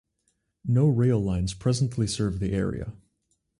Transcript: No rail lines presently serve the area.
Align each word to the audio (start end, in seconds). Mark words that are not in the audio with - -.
No 0.65 0.87
rail 0.87 1.19
lines 1.19 1.53
presently 1.53 2.07
serve 2.07 2.39
the 2.39 2.53
area. 2.53 2.93